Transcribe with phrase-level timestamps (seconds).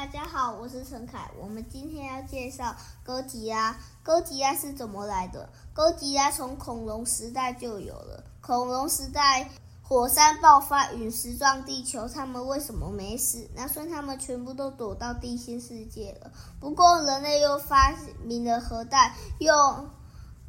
[0.00, 1.30] 大家好，我是陈凯。
[1.38, 3.76] 我们今天要介绍哥吉拉。
[4.02, 5.46] 哥吉拉是怎么来的？
[5.74, 8.24] 哥吉拉从恐龙时代就有了。
[8.40, 9.50] 恐龙时代，
[9.82, 13.46] 火山爆发，陨石撞地球，他们为什么没死？
[13.54, 16.32] 那算他们全部都躲到地心世界了。
[16.58, 19.52] 不过人类又发明了核弹，又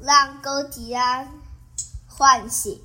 [0.00, 1.24] 让哥吉拉
[2.08, 2.82] 唤醒，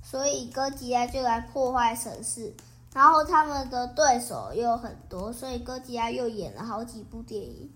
[0.00, 2.54] 所以哥吉拉就来破坏城市。
[2.98, 7.70] 然后他们的对手又很多，所以哥吉拉又演了好几部电影。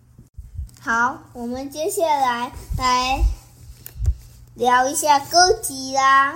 [0.80, 3.22] 好，我们接下来来
[4.56, 6.34] 聊一下哥吉拉。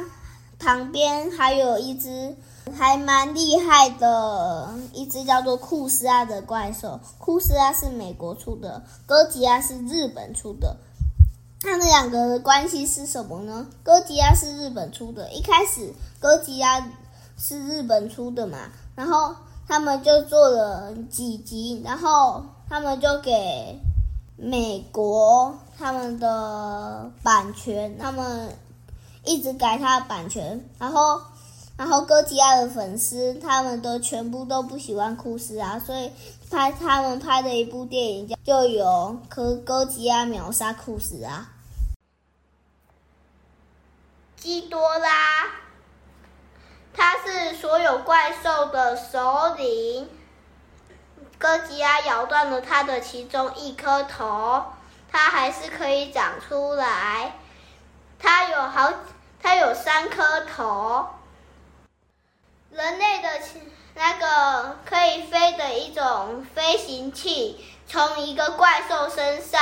[0.60, 2.36] 旁边还有一只
[2.78, 7.00] 还蛮厉害的，一只叫做库斯拉的怪兽。
[7.18, 10.76] 库斯拉是美国出的，哥吉拉是日本出的。
[11.60, 13.66] 他们两个的关系是什么呢？
[13.82, 16.86] 哥吉拉是日本出的，一开始哥吉拉。
[17.38, 19.36] 是日本出的嘛，然后
[19.68, 23.78] 他们就做了几集，然后他们就给
[24.36, 28.56] 美国他们的版权，他们
[29.24, 31.20] 一直改他的版权，然后
[31.76, 36.10] 然后哥吉亚的粉丝他们都全部都不喜欢库斯啊，所以
[36.50, 41.52] 拍他们拍的一部电影叫就有哥哥吉亚秒杀库斯啊，
[44.36, 45.65] 基多拉。
[46.96, 50.08] 他是所有怪兽的首领。
[51.38, 54.64] 哥吉拉咬断了他的其中一颗头，
[55.12, 57.36] 他还是可以长出来。
[58.18, 58.92] 他有好，
[59.42, 61.08] 他有三颗头。
[62.70, 63.28] 人类的
[63.94, 69.60] 那个可以飞的一种飞行器，从一个怪兽身上。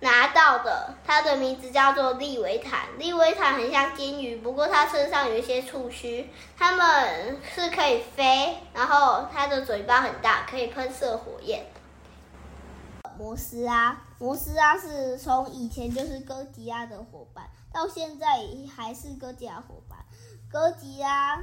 [0.00, 0.51] 拿到，
[1.12, 2.88] 它的名字叫做利维坦。
[2.98, 6.26] 利维坦很像金鱼，不过它身上有一些触须。
[6.56, 11.66] 它们是可以飞，然后它的嘴巴很大，可以喷射火焰。
[13.18, 18.26] 摩斯拉，摩斯拉是从以前就是哥吉拉的伙伴，到现在
[18.74, 19.98] 还是哥吉拉伙伴。
[20.50, 21.42] 哥吉拉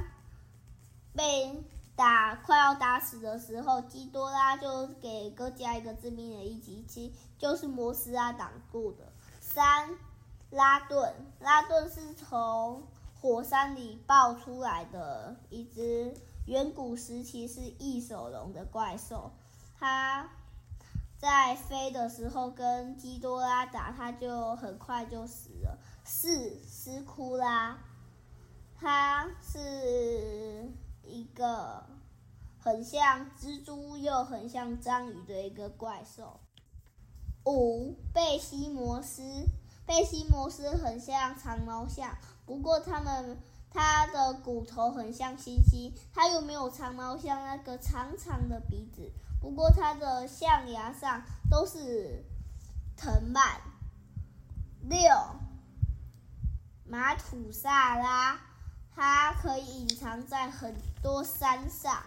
[1.14, 1.62] 被。
[1.96, 9.12] 打快要打死的时候，基多拉就给哥吉拉一个致命的一击，其就是摩斯拉挡住的。
[9.52, 9.96] 三
[10.50, 12.86] 拉顿，拉顿是从
[13.20, 16.14] 火山里爆出来的一只
[16.46, 19.32] 远古时期是翼手龙的怪兽，
[19.78, 20.30] 它
[21.18, 25.78] 在飞的时候跟基多拉打，它就很快就死了。
[26.04, 27.78] 四斯库拉，
[28.78, 30.70] 它是。
[31.02, 31.84] 一个
[32.60, 36.38] 很像蜘蛛又很像章鱼的一个怪兽。
[37.44, 39.22] 五贝西摩斯，
[39.86, 43.38] 贝西摩斯很像长毛象，不过它们
[43.70, 52.24] 它的骨头很像猩猩，它又没有长毛象那个长长的鼻子，不过它的象牙上都是
[52.96, 53.60] 藤蔓。
[54.82, 55.00] 六
[56.84, 58.40] 马土萨拉。
[58.92, 62.02] 它可以隐藏在很多山上，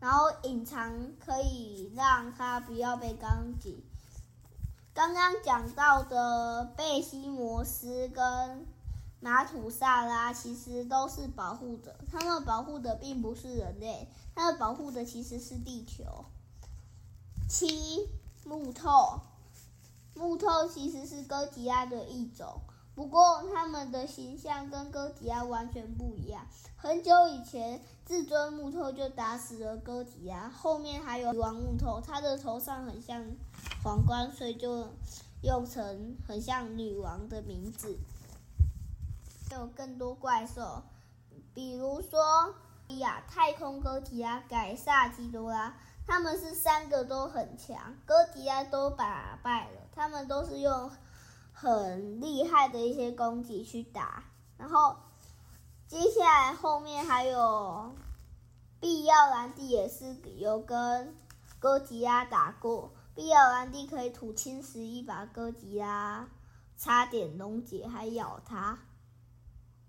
[0.00, 3.84] 然后隐藏可以让它不要被攻击。
[4.96, 8.66] 刚刚讲到的贝西摩斯跟
[9.20, 16.24] 马土萨拉其实都是保护者，他们保护的并不是人类，他们保护的其实是地球。
[17.46, 18.08] 七
[18.46, 19.20] 木头，
[20.14, 22.62] 木头其实是哥吉拉的一种。
[22.96, 26.46] 不过，他们的形象跟哥吉拉完全不一样。
[26.78, 30.48] 很久以前，至尊木头就打死了哥吉拉。
[30.48, 33.22] 后面还有女王木头，他的头上很像
[33.84, 34.88] 皇冠，所以就
[35.42, 37.98] 用成很像女王的名字。
[39.50, 40.82] 还有更多怪兽，
[41.52, 42.54] 比如说
[42.96, 45.76] 亚太空哥吉拉、凯撒基多拉，
[46.06, 49.82] 他们是三个都很强，哥吉拉都打败了。
[49.94, 50.90] 他们都是用。
[51.58, 54.24] 很厉害的一些攻击去打，
[54.58, 54.94] 然后
[55.88, 57.94] 接下来后面还有
[58.78, 61.16] 必要兰蒂也是有跟
[61.58, 66.28] 哥吉拉打过，必要兰蒂可以吐青石一把哥吉拉
[66.76, 68.78] 差点溶解还咬他。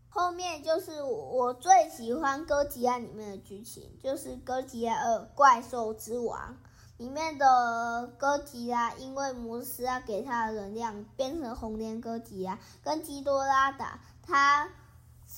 [0.07, 6.55] 后面就是我最喜欢哥吉拉里面的剧情，就是哥吉拉二怪兽之王。
[6.97, 14.69] 里面的哥吉拉因为摩斯拉给他的能量，变成红莲哥吉拉，跟基多拉打，他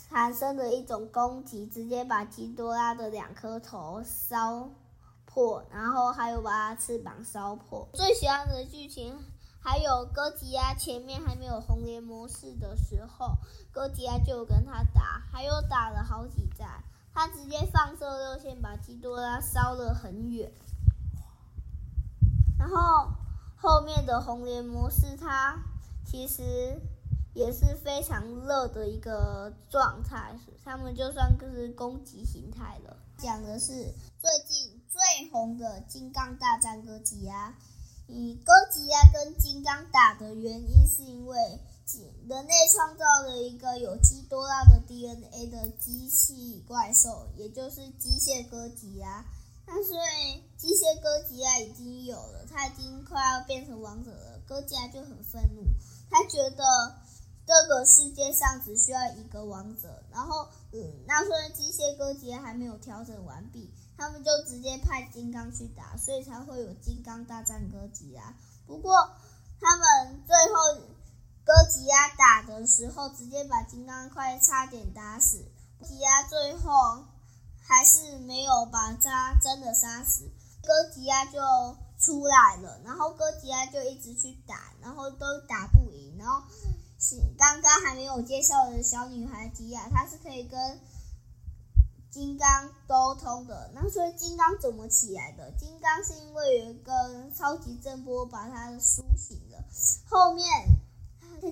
[0.09, 4.69] 产生了一种攻击，直接把基多拉的两颗头烧
[5.25, 7.89] 破，然后还有把他翅膀烧破。
[7.94, 9.17] 最喜欢的剧情
[9.61, 13.33] 还有哥吉拉前面还没有红莲模式的时候，
[13.73, 16.81] 哥吉拉就跟他打，还有打了好几战，
[17.13, 20.50] 他直接放射热线把基多拉烧了很远。
[22.59, 23.11] 然后
[23.56, 25.57] 后面的红莲模式，它
[26.06, 26.79] 其实
[27.33, 32.97] 也是非常热的一个状态，他们就算就是攻击形态了。
[33.17, 33.73] 讲的是
[34.19, 37.56] 最近最红的金刚大战哥吉拉。
[38.07, 41.38] 以哥吉拉跟金刚打的原因，是因为
[42.27, 49.23] 人类创造了一个有基多拉的 DNA 的机器怪兽，也就是机械哥吉拉。
[49.67, 50.98] 那所以机械
[52.50, 54.39] 他已经快要变成王者了。
[54.48, 55.63] 哥吉拉就很愤怒，
[56.10, 56.63] 他觉得
[57.45, 60.04] 这个世界上只需要一个王者。
[60.12, 63.74] 然后，嗯，那所以机械哥吉拉还没有调整完毕。
[63.98, 68.33] 他们就直接派金刚去打，所以才会有金刚大战哥吉拉。
[68.66, 68.95] 不过
[69.60, 70.88] 他们最后
[71.44, 75.44] 哥吉拉打的时候，直接把金刚快差点打死。
[75.80, 76.71] 哥吉拉最后
[77.62, 80.30] 还是没有把他真的杀死，
[80.63, 81.39] 哥吉拉就
[81.99, 82.81] 出来了。
[82.83, 86.17] 然后哥吉拉就一直去打，然后都打不赢。
[86.17, 86.41] 然后
[86.97, 90.79] 是刚刚还没有介绍的小女孩吉亚，她是可以跟。
[92.11, 95.51] 金刚沟通的，那所以金刚怎么起来的？
[95.59, 96.91] 金刚是因为有一个
[97.37, 99.63] 超级震波把它苏醒了。
[100.09, 100.43] 后面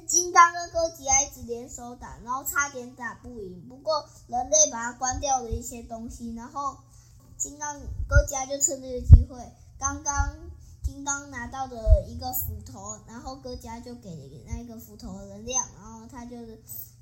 [0.07, 3.69] 金刚跟哥吉拉一直联手打，然后差点打不赢。
[3.69, 6.75] 不过人类把它关掉了一些东西，然后
[7.38, 7.79] 金刚
[8.09, 9.39] 哥吉拉就趁这个机会，
[9.77, 10.35] 刚刚
[10.83, 16.35] 金刚拿到的一个斧头，然后哥吉拉就给那个斧头能量，然后他就。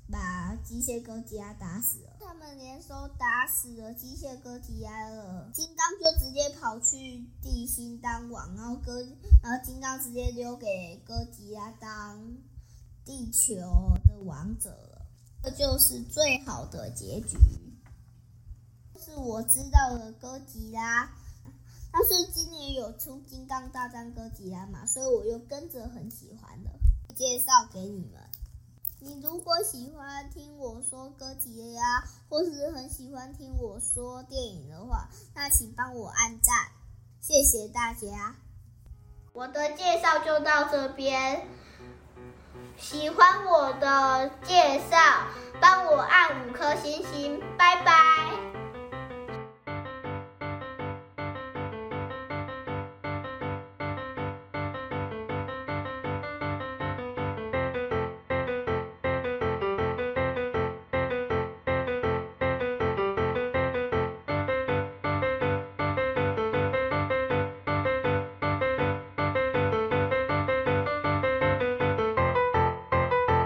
[0.08, 5.50] 把机械哥吉拉打死了，他们联手打死了机械哥吉拉了。
[5.52, 9.02] 金刚就直接跑去地心当王，然后哥，
[9.42, 12.36] 然后金刚直接留给哥吉拉当
[13.04, 13.56] 地球
[14.06, 15.06] 的王者了。
[15.42, 17.36] 这就是最好的结局。
[18.96, 21.10] 是我知道的哥吉拉，
[21.98, 26.70] 但是今年有出金刚大战哥吉拉嘛，所以我又跟着很喜欢的，
[27.14, 28.20] 介绍给你们。
[29.00, 36.68] 你如果喜欢听我说哥吉拉，或是很喜欢听我说电影的话，那请帮我按赞，
[37.22, 38.36] 谢谢大家。
[39.32, 41.46] 我的介绍就到这边，
[42.76, 45.28] 喜欢我的介绍，
[45.62, 48.45] 帮我按五颗星星，拜拜。